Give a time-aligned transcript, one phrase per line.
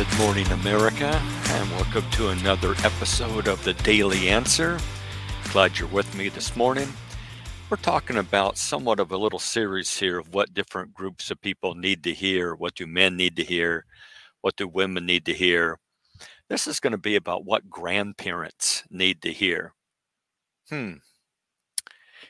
[0.00, 4.78] Good morning, America, and welcome to another episode of the Daily Answer.
[5.52, 6.88] Glad you're with me this morning.
[7.68, 11.74] We're talking about somewhat of a little series here of what different groups of people
[11.74, 12.54] need to hear.
[12.54, 13.84] What do men need to hear?
[14.40, 15.78] What do women need to hear?
[16.48, 19.74] This is going to be about what grandparents need to hear.
[20.70, 20.94] Hmm.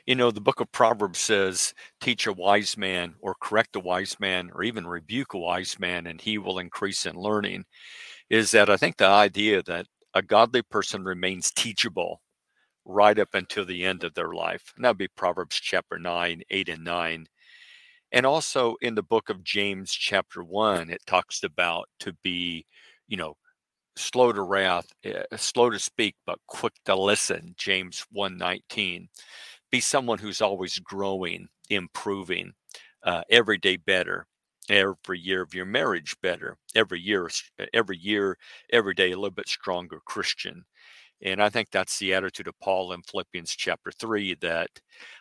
[0.05, 4.19] You know, the book of Proverbs says, teach a wise man or correct a wise
[4.19, 7.65] man or even rebuke a wise man, and he will increase in learning.
[8.29, 12.21] Is that I think the idea that a godly person remains teachable
[12.85, 14.73] right up until the end of their life.
[14.75, 17.27] And that would be Proverbs chapter 9, 8, and 9.
[18.11, 22.65] And also in the book of James, chapter 1, it talks about to be,
[23.07, 23.35] you know,
[23.95, 27.53] slow to wrath, uh, slow to speak, but quick to listen.
[27.57, 29.07] James 1 19
[29.71, 32.53] be someone who's always growing, improving,
[33.03, 34.27] uh, every day better,
[34.69, 37.29] every year of your marriage better, every year,
[37.73, 38.37] every year,
[38.71, 40.65] every day a little bit stronger Christian.
[41.23, 44.69] And I think that's the attitude of Paul in Philippians chapter 3 that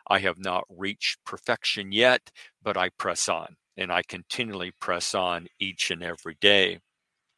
[0.08, 2.30] I have not reached perfection yet,
[2.62, 6.80] but I press on and I continually press on each and every day.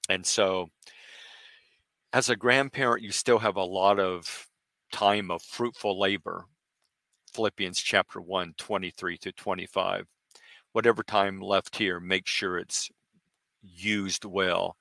[0.09, 0.69] And so,
[2.13, 4.49] as a grandparent, you still have a lot of
[4.93, 6.47] time of fruitful labor
[7.33, 10.07] Philippians chapter 1, 23 to 25.
[10.73, 12.91] Whatever time left here, make sure it's
[13.63, 14.77] used well.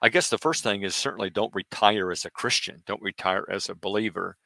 [0.00, 3.68] I guess the first thing is certainly don't retire as a Christian, don't retire as
[3.68, 4.36] a believer.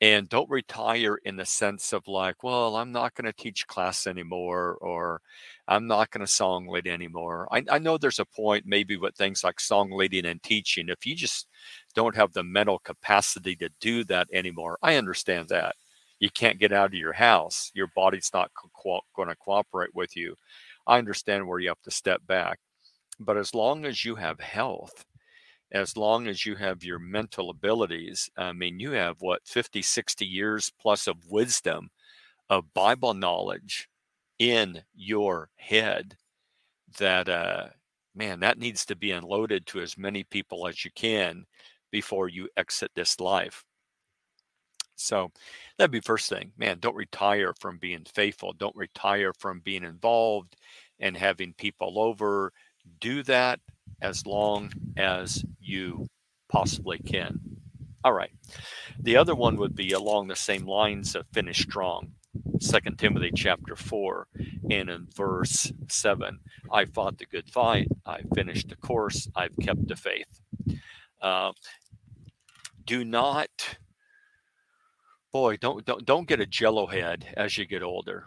[0.00, 4.08] And don't retire in the sense of like, well, I'm not going to teach class
[4.08, 5.20] anymore, or
[5.68, 7.46] I'm not going to song lead anymore.
[7.52, 10.88] I, I know there's a point maybe with things like song leading and teaching.
[10.88, 11.46] If you just
[11.94, 15.76] don't have the mental capacity to do that anymore, I understand that
[16.22, 17.72] you can't get out of your house.
[17.74, 20.36] Your body's not co- going to cooperate with you.
[20.86, 22.60] I understand where you have to step back.
[23.20, 25.04] But as long as you have health,
[25.72, 30.26] as long as you have your mental abilities, I mean, you have what, 50, 60
[30.26, 31.90] years plus of wisdom,
[32.50, 33.88] of Bible knowledge
[34.38, 36.16] in your head
[36.98, 37.68] that, uh,
[38.14, 41.46] man, that needs to be unloaded to as many people as you can
[41.90, 43.64] before you exit this life.
[45.02, 45.30] So
[45.76, 46.52] that'd be first thing.
[46.56, 48.52] Man, don't retire from being faithful.
[48.52, 50.56] Don't retire from being involved
[50.98, 52.52] and having people over.
[53.00, 53.60] Do that
[54.00, 56.06] as long as you
[56.48, 57.40] possibly can.
[58.04, 58.32] All right.
[58.98, 62.12] The other one would be along the same lines of finish strong.
[62.60, 64.26] Second Timothy chapter 4
[64.70, 66.38] and in verse 7
[66.72, 70.40] I fought the good fight, I finished the course, I've kept the faith.
[71.20, 71.52] Uh,
[72.84, 73.76] do not
[75.32, 76.50] boy, don't don't don't get a mm-hmm.
[76.50, 78.26] jello head as you get older.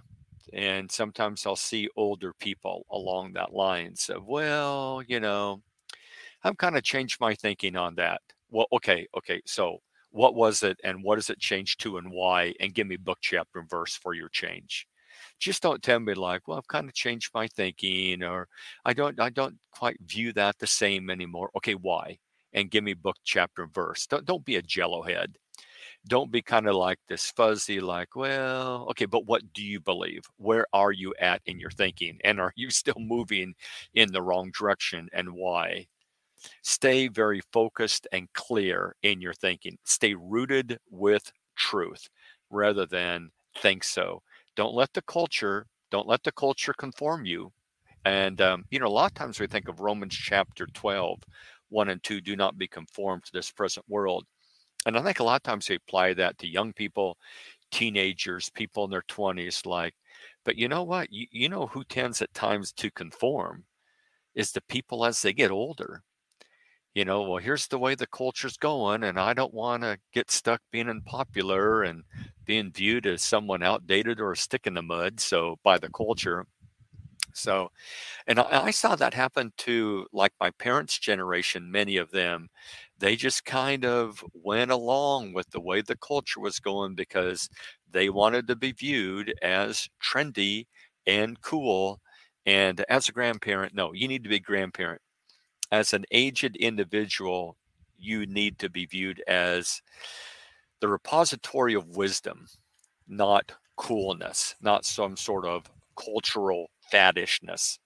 [0.53, 3.95] And sometimes I'll see older people along that line.
[4.09, 5.61] of, well, you know,
[6.44, 8.21] I've kind of changed my thinking on that.
[8.49, 9.41] Well, okay, okay.
[9.45, 9.79] So
[10.11, 12.53] what was it and what does it change to and why?
[12.59, 14.88] And give me book, chapter, and verse for your change.
[15.39, 18.47] Just don't tell me like, well, I've kind of changed my thinking or
[18.85, 21.49] I don't I don't quite view that the same anymore.
[21.57, 22.19] Okay, why?
[22.53, 24.07] And give me book, chapter, and verse.
[24.07, 25.38] Don't don't be a jello head
[26.07, 30.23] don't be kind of like this fuzzy like well okay but what do you believe?
[30.38, 32.19] Where are you at in your thinking?
[32.23, 33.55] And are you still moving
[33.93, 35.88] in the wrong direction and why?
[36.63, 39.77] Stay very focused and clear in your thinking.
[39.85, 42.09] Stay rooted with truth
[42.49, 44.21] rather than think so.
[44.55, 47.51] Don't let the culture don't let the culture conform you.
[48.05, 51.19] And um, you know a lot of times we think of romans chapter 12
[51.69, 54.25] 1 and 2 do not be conformed to this present world
[54.85, 57.17] and I think a lot of times they apply that to young people,
[57.71, 59.95] teenagers, people in their 20s, like,
[60.43, 61.11] but you know what?
[61.11, 63.65] You, you know who tends at times to conform
[64.35, 66.03] is the people as they get older.
[66.93, 70.31] You know, well, here's the way the culture's going, and I don't want to get
[70.31, 72.03] stuck being unpopular and
[72.45, 75.19] being viewed as someone outdated or a stick in the mud.
[75.19, 76.03] So, by the mm-hmm.
[76.03, 76.45] culture.
[77.33, 77.69] So,
[78.27, 82.47] and I, I saw that happen to like my parents' generation, many of them
[83.00, 87.50] they just kind of went along with the way the culture was going because
[87.92, 90.68] they wanted to be viewed as trendy
[91.06, 92.00] and cool.
[92.45, 95.01] And as a grandparent, no, you need to be a grandparent.
[95.71, 97.57] As an aged individual,
[97.97, 99.81] you need to be viewed as
[100.80, 102.47] the repository of wisdom,
[103.07, 105.63] not coolness, not some sort of
[105.97, 107.80] cultural faddishness.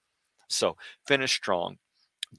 [0.47, 0.77] So
[1.07, 1.77] finish strong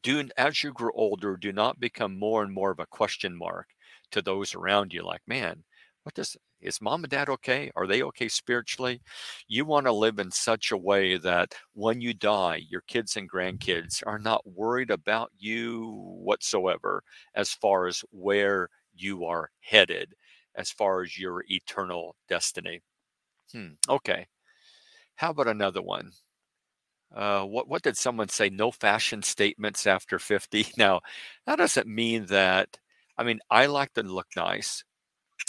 [0.03, 3.69] do as you grow older, do not become more and more of a question mark
[4.13, 5.03] to those around you.
[5.03, 5.65] Like, man,
[6.03, 7.71] what does is mom and dad okay?
[7.77, 9.01] Are they okay spiritually?
[9.49, 13.31] You want to live in such a way that when you die, your kids and
[13.31, 15.91] grandkids are not worried about you
[16.23, 17.03] whatsoever
[17.35, 20.15] as far as where you are headed,
[20.55, 22.81] as far as your eternal destiny.
[23.53, 24.27] Hmm, okay.
[25.17, 26.13] How about another one?
[27.15, 28.49] Uh, what what did someone say?
[28.51, 30.67] No fashion statements after 50.
[30.77, 31.01] Now,
[31.47, 32.79] that doesn't mean that.
[33.19, 34.85] I mean, I like to look nice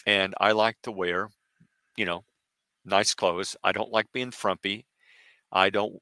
[0.07, 1.29] and I like to wear,
[1.97, 2.25] you know,
[2.85, 3.55] nice clothes.
[3.63, 4.85] I don't like being frumpy.
[5.51, 6.01] I don't.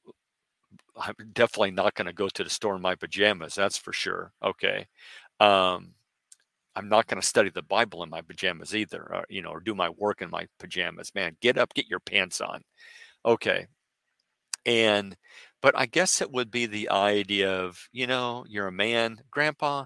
[0.97, 3.55] I'm definitely not going to go to the store in my pajamas.
[3.55, 4.33] That's for sure.
[4.43, 4.87] Okay.
[5.39, 5.93] Um,
[6.75, 9.61] I'm not going to study the Bible in my pajamas either, or, you know, or
[9.61, 11.13] do my work in my pajamas.
[11.15, 12.63] Man, get up, get your pants on.
[13.25, 13.67] Okay.
[14.65, 15.15] And,
[15.61, 19.85] but I guess it would be the idea of, you know, you're a man, grandpa,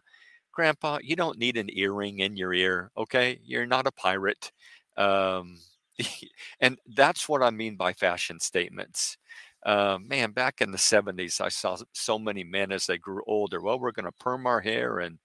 [0.54, 3.40] Grandpa, you don't need an earring in your ear, okay?
[3.44, 4.52] You're not a pirate.
[4.98, 5.58] Um,
[6.62, 9.18] and that's what I mean by fashion statements.
[9.66, 13.62] Uh, man, back in the 70s, I saw so many men as they grew older.
[13.62, 15.20] Well, we're going to perm our hair and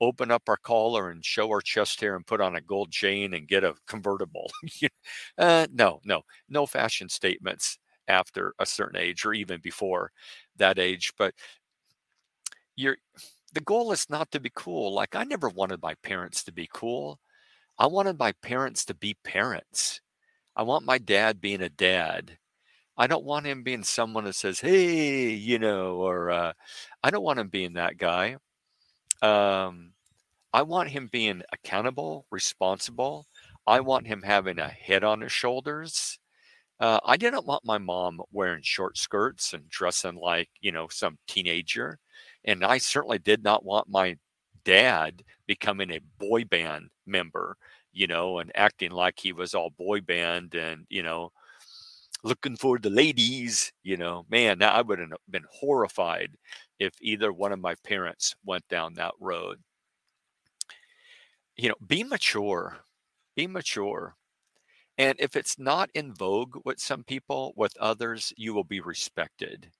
[0.00, 3.34] open up our collar and show our chest hair and put on a gold chain
[3.34, 4.50] and get a convertible.
[5.38, 7.78] uh, no, no, no fashion statements
[8.08, 10.12] after a certain age or even before
[10.56, 11.12] that age.
[11.18, 11.34] But
[12.76, 12.96] you're
[13.52, 14.92] the goal is not to be cool.
[14.94, 17.20] Like I never wanted my parents to be cool.
[17.78, 20.00] I wanted my parents to be parents.
[20.56, 22.38] I want my dad being a dad.
[22.98, 26.52] I don't want him being someone that says, "Hey," you know, or uh,
[27.02, 28.38] I don't want him being that guy.
[29.22, 29.92] Um,
[30.52, 33.26] I want him being accountable, responsible.
[33.66, 36.18] I want him having a head on his shoulders.
[36.78, 41.18] Uh, I didn't want my mom wearing short skirts and dressing like, you know, some
[41.26, 41.98] teenager.
[42.44, 44.16] And I certainly did not want my
[44.64, 47.56] dad becoming a boy band member,
[47.92, 51.32] you know, and acting like he was all boy band and, you know,
[52.24, 56.36] looking for the ladies, you know, man, I would have been horrified
[56.78, 59.58] if either one of my parents went down that road.
[61.56, 62.78] You know, be mature,
[63.34, 64.16] be mature.
[64.98, 69.70] And if it's not in vogue with some people, with others, you will be respected.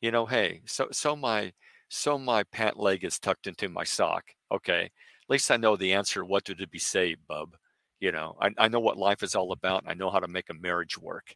[0.00, 1.52] You know, hey, so so my
[1.88, 4.24] so my pant leg is tucked into my sock.
[4.52, 4.84] Okay.
[4.84, 6.24] At least I know the answer.
[6.24, 7.56] What to be saved, bub?
[8.00, 9.84] You know, I, I know what life is all about.
[9.86, 11.34] I know how to make a marriage work.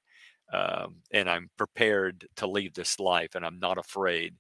[0.53, 4.35] Um, and I'm prepared to leave this life and I'm not afraid.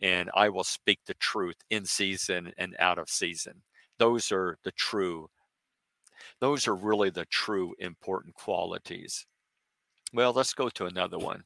[0.00, 3.62] And I will speak the truth in season and out of season.
[3.98, 5.28] Those are the true,
[6.40, 9.26] those are really the true important qualities.
[10.12, 11.44] Well, let's go to another one.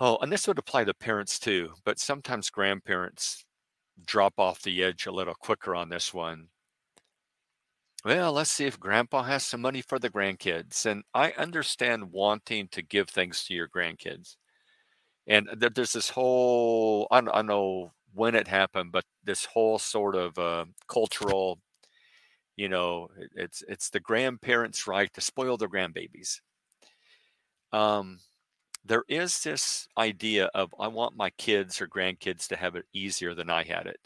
[0.00, 3.44] Oh, and this would apply to parents too, but sometimes grandparents
[4.06, 6.48] drop off the edge a little quicker on this one.
[8.04, 10.84] Well, let's see if grandpa has some money for the grandkids.
[10.84, 14.36] And I understand wanting to give things to your grandkids.
[15.26, 20.38] And there's this whole, I don't, know when it happened, but this whole sort of
[20.38, 21.60] uh, cultural,
[22.56, 26.40] you know, it's it's the grandparents' right to spoil their grandbabies.
[27.72, 28.20] Um,
[28.84, 33.34] there is this idea of I want my kids or grandkids to have it easier
[33.34, 34.00] than I had it.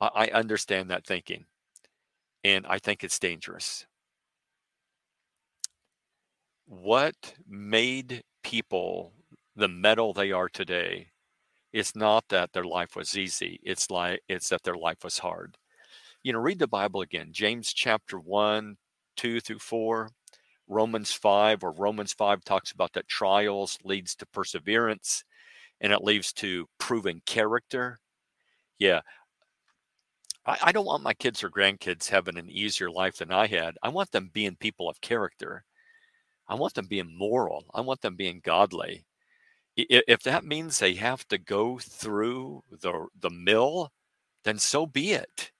[0.00, 1.46] I, I understand that thinking,
[2.44, 3.86] and I think it's dangerous.
[6.66, 9.12] What made people
[9.54, 11.12] the metal they are today
[11.72, 13.60] is not that their life was easy.
[13.62, 15.56] It's like it's that their life was hard.
[16.26, 18.76] You know, read the Bible again, James chapter 1,
[19.16, 20.10] 2 through 4
[20.66, 25.22] Romans 5, or Romans 5 talks about that trials leads to perseverance
[25.80, 28.00] and it leads to proven character.
[28.76, 29.02] Yeah.
[30.44, 33.76] I, I don't want my kids or grandkids having an easier life than I had.
[33.80, 35.62] I want them being people of character.
[36.48, 37.66] I want them being moral.
[37.72, 39.06] I want them being godly.
[39.76, 43.92] If that means they have to go through the, the mill,
[44.42, 45.52] then so be it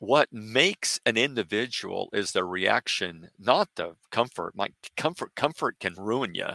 [0.00, 4.54] what makes an individual is the reaction, not the comfort.
[4.56, 6.48] My comfort, comfort can ruin you.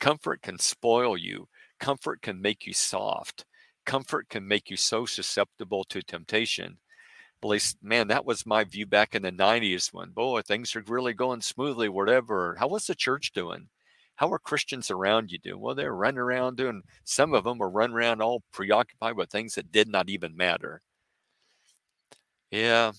[0.00, 1.48] Comfort can spoil you.
[1.78, 3.44] Comfort can make you soft.
[3.86, 6.78] Comfort can make you so susceptible to temptation.
[7.40, 10.82] At least, man, that was my view back in the 90s when, boy, things are
[10.88, 12.56] really going smoothly, whatever.
[12.58, 13.68] How was the church doing?
[14.16, 15.60] How are Christians around you doing?
[15.60, 19.54] Well, they're running around doing, some of them were running around all preoccupied with things
[19.54, 20.82] that did not even matter.
[22.50, 22.92] Yeah.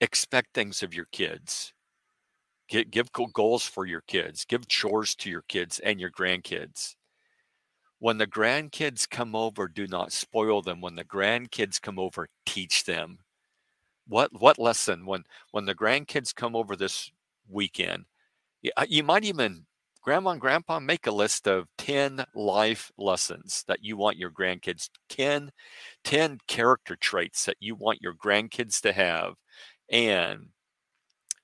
[0.00, 1.72] Expect things of your kids.
[2.68, 4.44] Give, give goals for your kids.
[4.44, 6.96] Give chores to your kids and your grandkids.
[7.98, 10.80] When the grandkids come over, do not spoil them.
[10.80, 13.18] When the grandkids come over, teach them.
[14.08, 17.10] What what lesson when when the grandkids come over this
[17.48, 18.06] weekend?
[18.62, 19.66] You, uh, you might even
[20.02, 24.90] grandma and grandpa make a list of 10 life lessons that you want your grandkids
[25.08, 25.50] 10
[26.04, 29.34] 10 character traits that you want your grandkids to have
[29.90, 30.48] and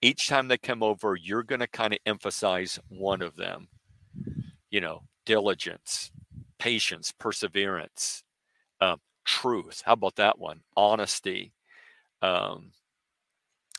[0.03, 3.69] each time they come over you're going to kind of emphasize one of them.
[4.71, 6.11] You know diligence
[6.59, 8.23] patience perseverance
[8.81, 10.61] uh, truth how about that one?
[10.77, 11.53] Honesty
[12.21, 12.73] um,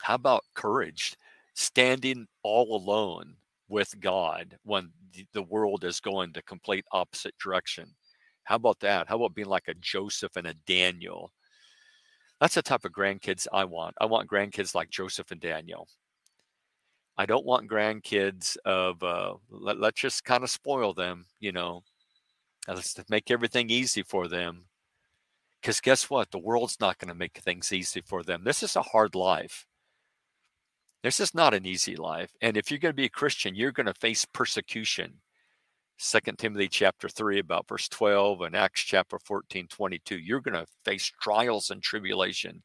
[0.00, 1.14] how about courage?
[1.54, 3.36] Standing all alone
[3.70, 4.90] with God when
[5.32, 7.86] the world is going the complete opposite direction.
[8.44, 9.08] How about that?
[9.08, 11.32] How about being like a Joseph and a Daniel?
[12.40, 13.94] That's the type of grandkids I want.
[14.00, 15.88] I want grandkids like Joseph and Daniel.
[17.16, 21.82] I don't want grandkids of uh, let, let's just kind of spoil them, you know.
[22.66, 24.64] Let's make everything easy for them.
[25.60, 26.30] Because guess what?
[26.30, 28.42] The world's not going to make things easy for them.
[28.44, 29.66] This is a hard life.
[31.02, 32.30] This is not an easy life.
[32.42, 35.14] And if you're going to be a Christian, you're going to face persecution.
[35.96, 40.18] Second Timothy chapter 3, about verse 12, and Acts chapter 14, 22.
[40.18, 42.62] You're going to face trials and tribulation.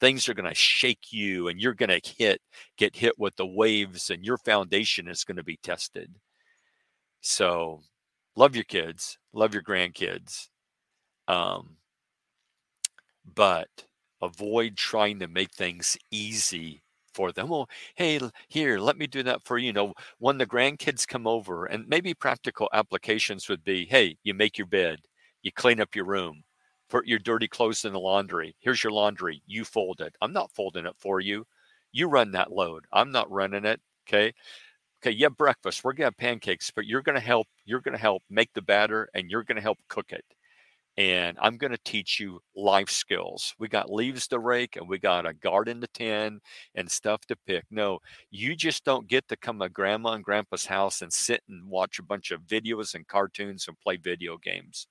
[0.00, 2.40] Things are going to shake you, and you're going to hit,
[2.76, 6.14] get hit with the waves, and your foundation is going to be tested.
[7.20, 7.80] So
[8.36, 10.48] love your kids, love your grandkids.
[11.26, 11.78] Um,
[13.34, 13.68] but
[14.22, 16.82] avoid trying to make things easy
[17.18, 17.52] for them.
[17.52, 19.72] Oh, hey, here, let me do that for you.
[19.74, 24.58] Know, when the grandkids come over, and maybe practical applications would be, hey, you make
[24.58, 25.00] your bed,
[25.42, 26.44] you clean up your room,
[26.90, 28.54] put your dirty clothes in the laundry.
[28.60, 29.42] Here's your laundry.
[29.46, 30.14] You fold it.
[30.22, 31.46] I'm not folding it for you.
[31.92, 32.84] You run that load.
[32.92, 33.80] I'm not running it.
[34.08, 34.32] Okay.
[35.02, 35.12] Okay.
[35.16, 35.84] You have breakfast.
[35.84, 37.48] We're gonna have pancakes, but you're gonna help.
[37.64, 40.24] You're gonna help make the batter, and you're gonna help cook it
[40.98, 43.54] and I'm going to teach you life skills.
[43.60, 46.40] We got leaves to rake and we got a garden to tend
[46.74, 47.62] and stuff to pick.
[47.70, 48.00] No,
[48.32, 52.00] you just don't get to come to grandma and grandpa's house and sit and watch
[52.00, 54.88] a bunch of videos and cartoons and play video games.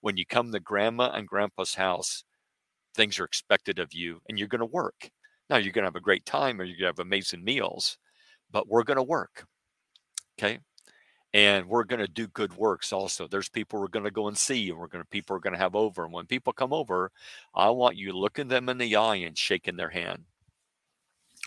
[0.00, 2.24] When you come to grandma and grandpa's house,
[2.94, 5.10] things are expected of you and you're going to work.
[5.50, 7.98] Now, you're going to have a great time or you're going to have amazing meals,
[8.50, 9.44] but we're going to work.
[10.38, 10.60] Okay
[11.32, 13.28] and we're going to do good works also.
[13.28, 15.52] There's people we're going to go and see and we're going to people are going
[15.52, 17.12] to have over and when people come over
[17.54, 20.24] i want you looking them in the eye and shaking their hand.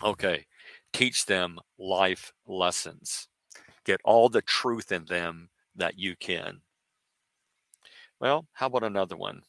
[0.02, 0.46] Okay
[0.94, 3.28] teach them life lessons.
[3.84, 6.62] Get all the truth in them that you can.
[8.20, 9.42] Well how about another one?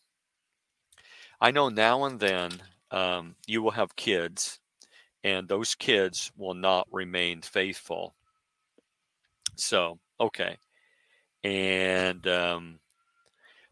[1.40, 2.52] I know now and then
[2.92, 4.60] um, you will have kids
[5.24, 8.16] and those kids will not remain faithful.
[9.56, 10.58] So Okay.
[11.44, 12.80] And um,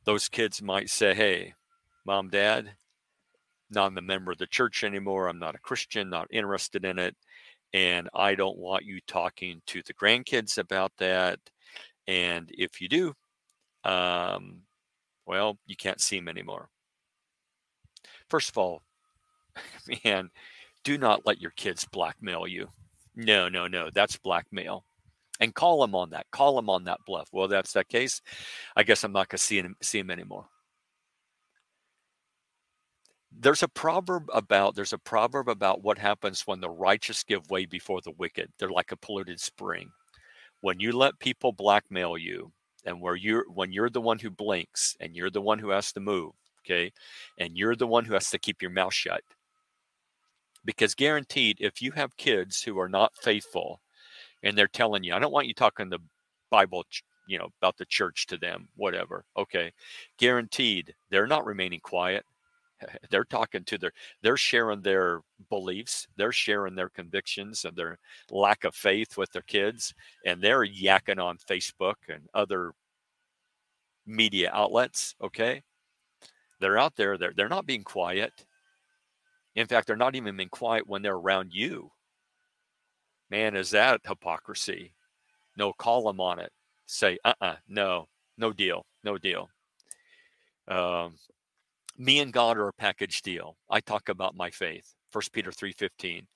[0.05, 1.53] those kids might say, hey,
[2.05, 2.75] mom, dad,
[3.69, 5.27] not a member of the church anymore.
[5.27, 7.15] I'm not a Christian, not interested in it.
[7.73, 11.39] And I don't want you talking to the grandkids about that.
[12.07, 13.13] And if you do,
[13.83, 14.62] um,
[15.25, 16.69] well, you can't see them anymore.
[18.29, 18.83] First of all,
[20.05, 20.29] man,
[20.83, 22.67] do not let your kids blackmail you.
[23.15, 24.85] No, no, no, that's blackmail
[25.39, 26.27] and call him on that.
[26.31, 27.29] Call him on that bluff.
[27.31, 28.21] Well, that's that case.
[28.75, 30.47] I guess I'm not going to see him see him anymore.
[33.31, 37.65] There's a proverb about there's a proverb about what happens when the righteous give way
[37.65, 38.49] before the wicked.
[38.59, 39.89] They're like a polluted spring.
[40.61, 42.51] When you let people blackmail you,
[42.85, 45.91] and where you're when you're the one who blinks and you're the one who has
[45.93, 46.91] to move, okay,
[47.37, 49.21] and you're the one who has to keep your mouth shut.
[50.65, 53.81] Because guaranteed, if you have kids who are not faithful,
[54.43, 56.00] and they're telling you, I don't want you talking the
[56.51, 56.85] Bible,
[57.27, 59.25] you know, about the church to them, whatever.
[59.38, 59.71] Okay.
[60.19, 62.25] Guaranteed, they're not remaining quiet.
[63.09, 67.97] They're talking to their, they're sharing their beliefs, they're sharing their convictions and their
[68.29, 69.93] lack of faith with their kids,
[70.25, 72.73] and they're yakking on Facebook and other
[74.05, 75.15] media outlets.
[75.21, 75.62] Okay.
[76.59, 78.33] They're out there, they're, they're not being quiet.
[79.55, 81.89] In fact, they're not even being quiet when they're around you.
[83.33, 84.93] Man, is that hypocrisy?
[85.57, 86.51] No, call them on it.
[86.85, 88.05] Say, uh uh no,
[88.37, 89.49] no deal, no deal.
[90.67, 91.15] Um,
[91.97, 93.57] me and God are a package deal.
[93.71, 96.27] I talk about my faith, First Peter 3.15.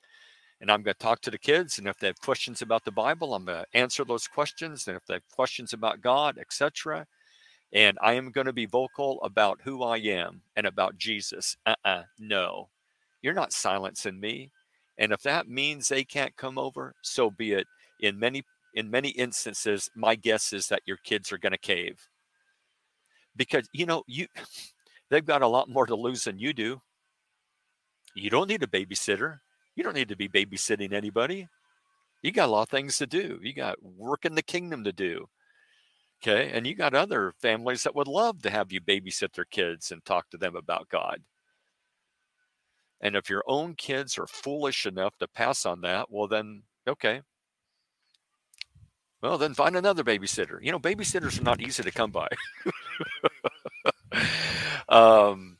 [0.59, 2.91] And I'm going to talk to the kids, and if they have questions about the
[2.91, 4.87] Bible, I'm going to answer those questions.
[4.87, 7.05] And if they have questions about God, etc.,
[7.71, 11.57] and I am going to be vocal about who I am and about Jesus.
[11.63, 12.69] Uh uh no.
[13.21, 14.51] You're not silencing me.
[14.97, 17.67] And if that means they can't come over, so be it.
[17.99, 21.99] In many in many instances, my guess is that your kids are going to cave.
[23.35, 24.27] Because you know, you
[25.09, 26.81] they've got a lot more to lose than you do.
[28.15, 29.39] You don't need a babysitter.
[29.75, 31.47] You don't need to be babysitting anybody.
[32.23, 33.39] You got a lot of things to do.
[33.43, 35.27] You got work in the kingdom to do.
[36.21, 36.49] Okay.
[36.51, 40.03] And you got other families that would love to have you babysit their kids and
[40.03, 41.21] talk to them about God.
[43.01, 47.21] And if your own kids are foolish enough to pass on that, well, then, okay.
[49.21, 50.59] Well, then find another babysitter.
[50.61, 52.27] You know, babysitters are not easy to come by.
[54.89, 55.57] um,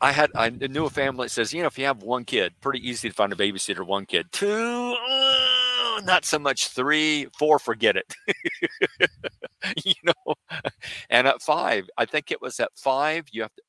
[0.00, 2.54] I had I knew a family that says, you know, if you have one kid,
[2.60, 3.86] pretty easy to find a babysitter.
[3.86, 6.68] One kid, two, uh, not so much.
[6.68, 8.14] Three, four, forget it.
[9.84, 10.34] you know,
[11.08, 13.26] and at five, I think it was at five.
[13.32, 13.62] You have to.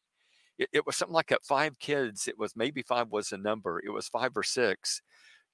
[0.58, 2.28] It, it was something like at five kids.
[2.28, 3.82] It was maybe five was the number.
[3.84, 5.02] It was five or six.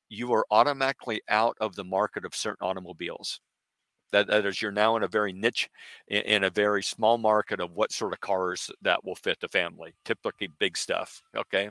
[0.09, 3.39] You are automatically out of the market of certain automobiles.
[4.11, 5.69] That, that is, you're now in a very niche,
[6.07, 9.47] in, in, a very small market of what sort of cars that will fit the
[9.47, 9.93] family.
[10.03, 11.21] Typically, big stuff.
[11.37, 11.69] Okay.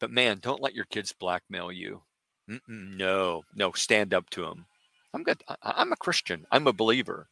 [0.00, 2.02] But man, don't let your kids blackmail you.
[2.50, 4.66] Mm-mm, no, no, stand up to them.
[5.12, 5.42] I'm good.
[5.48, 6.46] I, I'm a Christian.
[6.50, 7.28] I'm a believer.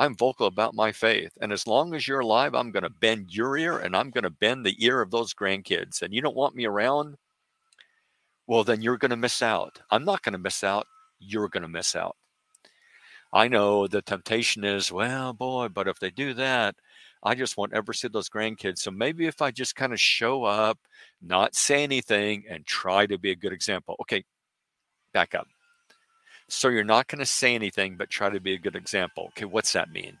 [0.00, 1.32] I'm vocal about my faith.
[1.42, 4.24] And as long as you're alive, I'm going to bend your ear and I'm going
[4.24, 6.00] to bend the ear of those grandkids.
[6.00, 7.16] And you don't want me around?
[8.46, 9.78] Well, then you're going to miss out.
[9.90, 10.86] I'm not going to miss out.
[11.18, 12.16] You're going to miss out.
[13.30, 16.76] I know the temptation is, well, boy, but if they do that,
[17.22, 18.78] I just won't ever see those grandkids.
[18.78, 20.78] So maybe if I just kind of show up,
[21.20, 23.96] not say anything, and try to be a good example.
[24.00, 24.24] Okay,
[25.12, 25.46] back up.
[26.52, 29.26] So you're not going to say anything, but try to be a good example.
[29.28, 30.18] Okay, what's that mean?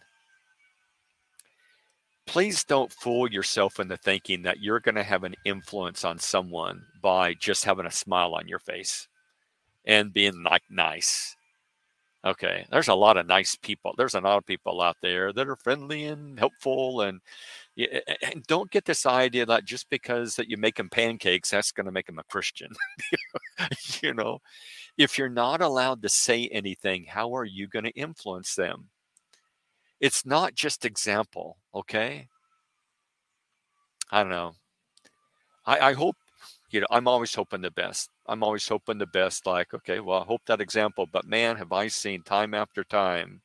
[2.26, 6.84] Please don't fool yourself into thinking that you're going to have an influence on someone
[7.02, 9.08] by just having a smile on your face
[9.84, 11.36] and being like nice
[12.22, 13.94] Okay, there's a lot of nice people.
[13.96, 17.20] There's a lot of people out there that are friendly and helpful, and,
[17.78, 21.86] and don't get this idea that just because that you make them pancakes, that's going
[21.86, 22.72] to make them a Christian.
[24.02, 24.38] you know,
[25.00, 28.90] if you're not allowed to say anything, how are you going to influence them?
[29.98, 31.56] It's not just example.
[31.74, 32.28] Okay,
[34.10, 34.52] I don't know.
[35.64, 36.16] I, I hope
[36.70, 36.86] you know.
[36.90, 38.10] I'm always hoping the best.
[38.26, 39.46] I'm always hoping the best.
[39.46, 41.06] Like, okay, well, I hope that example.
[41.10, 43.40] But man, have I seen time after time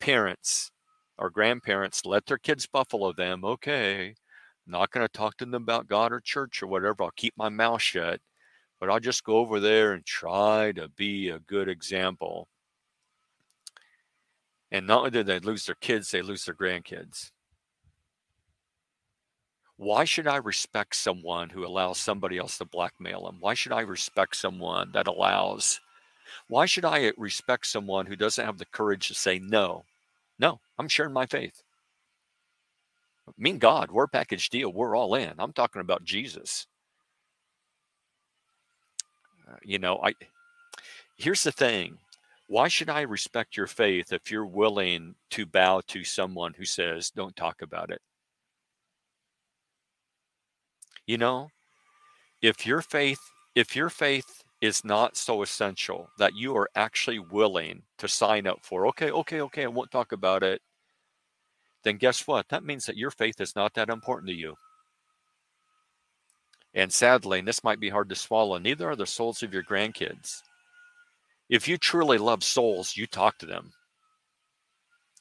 [0.00, 0.70] parents
[1.18, 3.42] or grandparents let their kids buffalo them.
[3.44, 4.14] Okay,
[4.66, 7.04] not going to talk to them about God or church or whatever.
[7.04, 8.20] I'll keep my mouth shut,
[8.80, 12.48] but I'll just go over there and try to be a good example.
[14.70, 17.30] And not only do they lose their kids, they lose their grandkids.
[19.78, 23.36] Why should I respect someone who allows somebody else to blackmail them?
[23.40, 25.80] Why should I respect someone that allows?
[26.48, 29.84] Why should I respect someone who doesn't have the courage to say no?
[30.38, 31.62] No, I'm sharing my faith.
[33.36, 34.72] Me and God, we're a package deal.
[34.72, 35.32] We're all in.
[35.38, 36.66] I'm talking about Jesus.
[39.48, 40.14] Uh, you know, I
[41.16, 41.98] here's the thing.
[42.48, 47.10] Why should I respect your faith if you're willing to bow to someone who says,
[47.10, 48.00] don't talk about it?
[51.06, 51.48] You know,
[52.42, 53.18] if your faith,
[53.54, 58.58] if your faith is not so essential that you are actually willing to sign up
[58.62, 60.60] for, okay, okay, okay, I won't talk about it,
[61.82, 62.48] then guess what?
[62.48, 64.56] That means that your faith is not that important to you.
[66.76, 69.62] And sadly, and this might be hard to swallow, neither are the souls of your
[69.62, 70.42] grandkids.
[71.48, 73.72] If you truly love souls, you talk to them.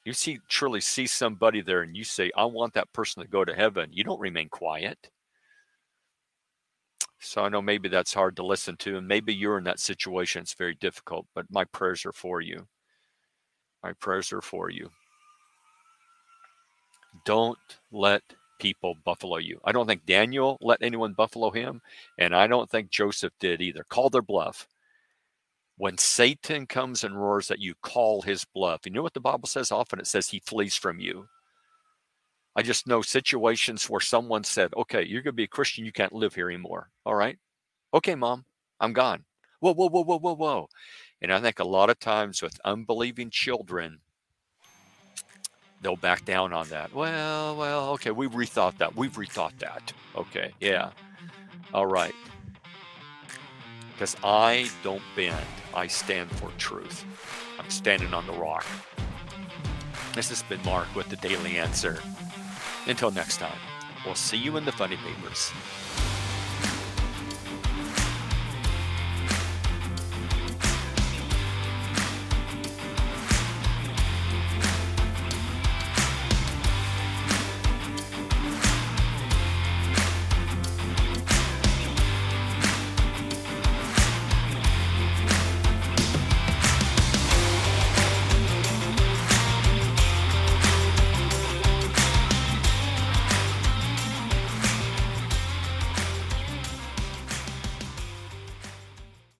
[0.03, 3.45] You see, truly see somebody there and you say, I want that person to go
[3.45, 3.89] to heaven.
[3.93, 5.09] You don't remain quiet.
[7.19, 10.41] So I know maybe that's hard to listen to, and maybe you're in that situation.
[10.41, 12.67] It's very difficult, but my prayers are for you.
[13.81, 14.89] My prayers are for you.
[17.23, 17.57] Don't
[17.91, 18.21] let
[18.59, 19.59] people buffalo you.
[19.63, 21.81] I don't think Daniel let anyone buffalo him,
[22.17, 23.85] and I don't think Joseph did either.
[23.89, 24.67] Call their bluff.
[25.77, 28.81] When Satan comes and roars at you, call his bluff.
[28.85, 29.71] You know what the Bible says?
[29.71, 31.27] Often it says he flees from you.
[32.55, 35.83] I just know situations where someone said, okay, you're going to be a Christian.
[35.83, 36.89] You can't live here anymore.
[37.05, 37.37] All right.
[37.93, 38.45] Okay, mom,
[38.79, 39.25] I'm gone.
[39.59, 40.69] Whoa, whoa, whoa, whoa, whoa, whoa.
[41.21, 43.99] And I think a lot of times with unbelieving children,
[45.85, 46.91] they'll back down on that.
[46.95, 48.95] Well, well, okay, we've rethought that.
[48.95, 49.93] We've rethought that.
[50.15, 50.89] Okay, yeah.
[51.75, 52.15] All right.
[53.93, 55.45] Because I don't bend,
[55.75, 57.05] I stand for truth.
[57.59, 58.65] I'm standing on the rock.
[60.15, 61.99] This has been Mark with the Daily Answer.
[62.87, 63.59] Until next time,
[64.07, 65.51] we'll see you in the funny papers.